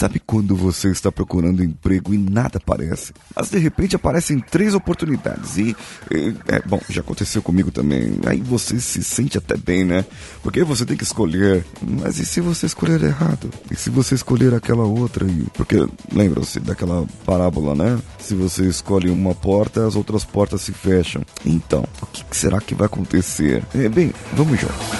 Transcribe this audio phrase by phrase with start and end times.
[0.00, 3.12] Sabe quando você está procurando emprego e nada aparece?
[3.36, 5.76] Mas de repente aparecem três oportunidades e,
[6.10, 8.18] e é, bom, já aconteceu comigo também.
[8.24, 10.06] Aí você se sente até bem, né?
[10.42, 11.66] Porque você tem que escolher.
[11.82, 13.50] Mas e se você escolher errado?
[13.70, 15.26] E se você escolher aquela outra?
[15.26, 15.46] E...
[15.52, 18.00] Porque lembra-se daquela parábola, né?
[18.18, 21.20] Se você escolhe uma porta, as outras portas se fecham.
[21.44, 23.62] Então, o que será que vai acontecer?
[23.74, 24.99] É, bem, vamos junto.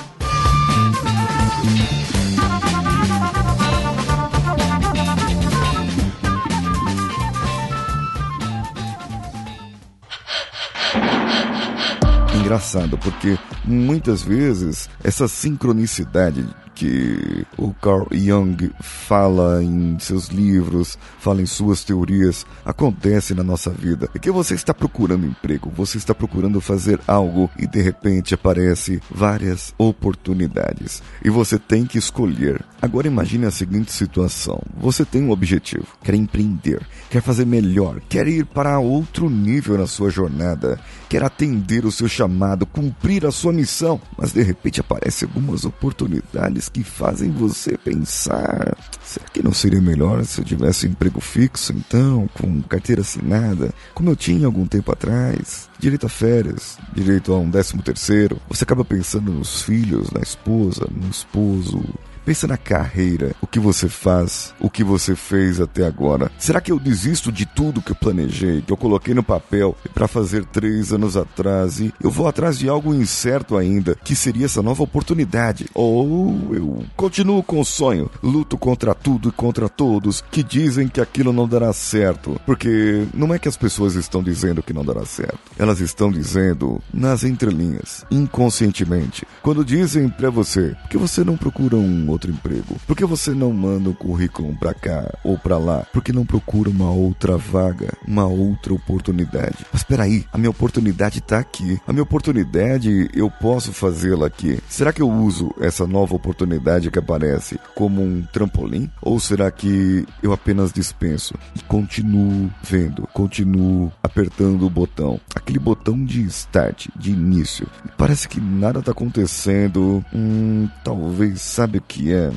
[12.51, 16.45] Engraçado, porque muitas vezes essa sincronicidade
[16.81, 23.69] que o Carl Jung fala em seus livros, fala em suas teorias, acontece na nossa
[23.69, 24.09] vida.
[24.15, 28.99] É que você está procurando emprego, você está procurando fazer algo e de repente aparece
[29.11, 32.65] várias oportunidades e você tem que escolher.
[32.81, 38.27] Agora imagine a seguinte situação: você tem um objetivo, quer empreender, quer fazer melhor, quer
[38.27, 42.31] ir para outro nível na sua jornada, quer atender o seu chamado,
[42.65, 49.25] cumprir a sua missão, mas de repente aparecem algumas oportunidades que fazem você pensar: será
[49.27, 54.09] que não seria melhor se eu tivesse um emprego fixo, então, com carteira assinada, como
[54.09, 55.69] eu tinha algum tempo atrás?
[55.79, 58.39] Direito a férias, direito a um décimo terceiro.
[58.49, 61.81] Você acaba pensando nos filhos, na esposa, no esposo,
[62.23, 66.31] Pensa na carreira, o que você faz, o que você fez até agora.
[66.37, 70.07] Será que eu desisto de tudo que eu planejei, que eu coloquei no papel para
[70.07, 74.61] fazer três anos atrás e eu vou atrás de algo incerto ainda, que seria essa
[74.61, 75.65] nova oportunidade?
[75.73, 81.01] Ou eu continuo com o sonho, luto contra tudo e contra todos que dizem que
[81.01, 82.39] aquilo não dará certo?
[82.45, 86.79] Porque não é que as pessoas estão dizendo que não dará certo, elas estão dizendo
[86.93, 92.75] nas entrelinhas, inconscientemente, quando dizem para você que você não procura um outro emprego?
[92.87, 95.85] Por que você não manda o um currículo para cá ou para lá?
[95.91, 99.65] Por que não procura uma outra vaga, uma outra oportunidade?
[99.71, 101.79] Mas espera aí, a minha oportunidade tá aqui.
[101.87, 104.59] A minha oportunidade eu posso fazê-la aqui.
[104.69, 110.05] Será que eu uso essa nova oportunidade que aparece como um trampolim ou será que
[110.21, 117.11] eu apenas dispenso e continuo vendo, continuo apertando o botão, aquele botão de start, de
[117.11, 117.67] início.
[117.85, 120.03] E parece que nada tá acontecendo.
[120.13, 122.31] Hum, talvez sabe o que que é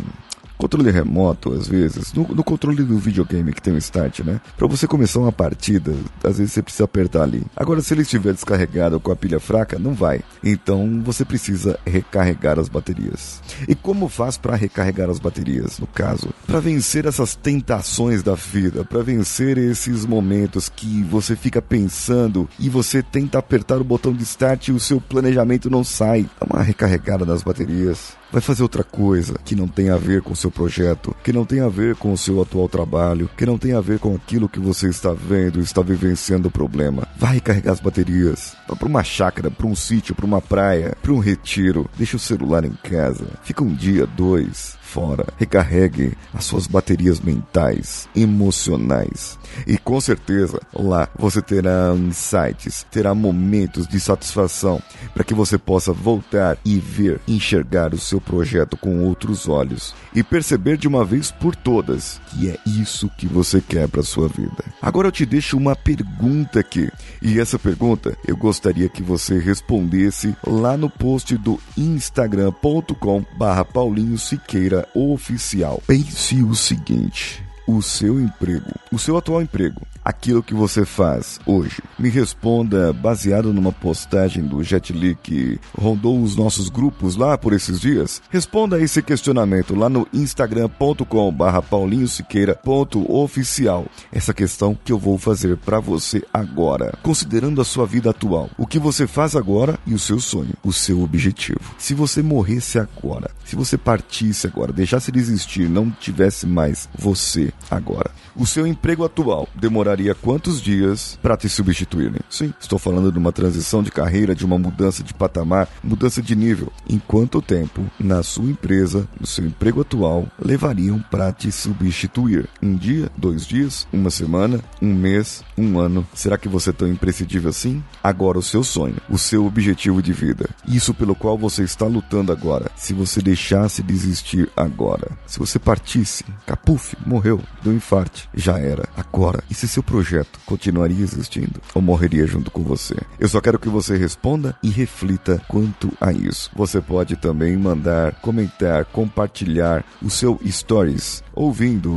[0.65, 4.41] controle remoto, às vezes, no, no, controle do videogame que tem o start, né?
[4.57, 7.43] Para você começar uma partida, às vezes você precisa apertar ali.
[7.55, 10.23] Agora, se ele estiver descarregado com a pilha fraca, não vai.
[10.43, 13.43] Então, você precisa recarregar as baterias.
[13.69, 16.31] E como faz para recarregar as baterias, no caso?
[16.47, 22.71] Para vencer essas tentações da vida, para vencer esses momentos que você fica pensando e
[22.71, 26.23] você tenta apertar o botão de start e o seu planejamento não sai.
[26.41, 30.33] Dá uma recarregada nas baterias vai fazer outra coisa que não tem a ver com
[30.33, 33.57] o seu projeto, que não tem a ver com o seu atual trabalho, que não
[33.57, 37.07] tem a ver com aquilo que você está vendo está vivenciando o problema.
[37.17, 38.57] Vai carregar as baterias.
[38.69, 41.89] Vá para uma chácara, para um sítio, para uma praia, para um retiro.
[41.97, 43.25] Deixa o celular em casa.
[43.45, 45.27] Fica um dia, dois, fora.
[45.37, 49.37] Recarregue as suas baterias mentais, emocionais.
[49.67, 54.81] E com certeza lá você terá insights, terá momentos de satisfação
[55.13, 60.23] para que você possa voltar e ver, enxergar o seu projeto com outros olhos e
[60.23, 64.65] perceber de uma vez por todas que é isso que você quer para sua vida.
[64.81, 66.89] Agora eu te deixo uma pergunta aqui,
[67.21, 75.83] e essa pergunta eu gostaria que você respondesse lá no post do instagram.com/paulinho Siqueira oficial.
[75.87, 81.81] Pense o seguinte: o seu emprego, o seu atual emprego, aquilo que você faz hoje?
[81.99, 87.55] Me responda baseado numa postagem do Jet Li que rondou os nossos grupos lá por
[87.55, 88.23] esses dias.
[88.31, 93.87] Responda esse questionamento lá no instagram.com barra paulinhosiqueira.oficial.
[94.13, 96.99] Essa questão que eu vou fazer para você agora.
[97.03, 100.71] Considerando a sua vida atual, o que você faz agora e o seu sonho, o
[100.73, 101.75] seu objetivo.
[101.79, 107.54] Se você morresse agora, se você partisse agora, deixasse de existir, não tivesse mais você
[107.71, 112.21] agora, o seu emprego atual demoraria quantos dias para te substituírem?
[112.29, 116.35] Sim, estou falando de uma transição de carreira, de uma mudança de patamar, mudança de
[116.35, 116.73] nível.
[116.89, 122.49] Em quanto tempo na sua empresa, no seu emprego atual, levariam para te substituir?
[122.63, 126.07] Um dia, dois dias, uma semana, um mês, um ano?
[126.15, 127.83] Será que você é tão imprescindível assim?
[128.03, 132.33] Agora o seu sonho, o seu objetivo de vida, isso pelo qual você está lutando
[132.33, 132.71] agora.
[132.77, 138.89] Se você deixasse de existir agora, se você partisse, capuf, morreu, do infarte, já era.
[138.97, 142.95] Agora, e se seu projeto continuaria existindo ou morreria junto com você?
[143.19, 146.51] Eu só quero que você responda e reflita quanto a isso.
[146.55, 151.91] Você pode também mandar, comentar, compartilhar o seu stories ouvindo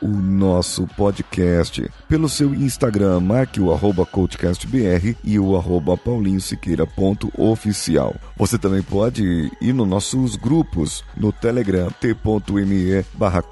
[0.00, 8.16] o nosso podcast pelo seu Instagram, marque o arroba coachcastbr e o arroba paulinhosiqueira.oficial.
[8.36, 13.42] Você também pode ir nos nossos grupos no Telegram t.me barra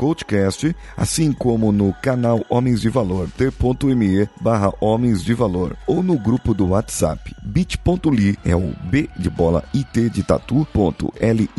[0.97, 6.55] assim como no canal Homens de Valor t.me barra Homens de Valor ou no grupo
[6.55, 11.51] do WhatsApp bit.ly é o B de bola IT de tatu ponto ly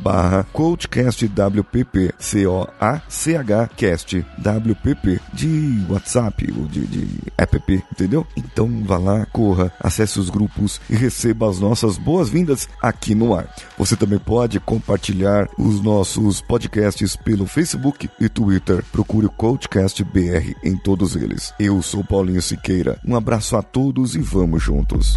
[0.00, 3.03] barra coachcastwpp C-O-A-C-H
[3.76, 8.26] cast WPP de WhatsApp ou de, de app, entendeu?
[8.36, 13.48] Então vá lá, corra, acesse os grupos e receba as nossas boas-vindas aqui no ar.
[13.78, 18.84] Você também pode compartilhar os nossos podcasts pelo Facebook e Twitter.
[18.92, 21.52] Procure o Coachcast BR em todos eles.
[21.58, 22.98] Eu sou Paulinho Siqueira.
[23.04, 25.16] Um abraço a todos e vamos juntos.